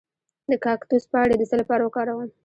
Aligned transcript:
د 0.49 0.53
کاکتوس 0.65 1.03
پاڼې 1.11 1.35
د 1.37 1.43
څه 1.49 1.55
لپاره 1.61 1.81
وکاروم؟ 1.83 2.29